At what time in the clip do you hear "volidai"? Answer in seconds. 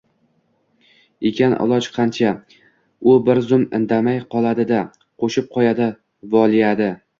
6.37-6.93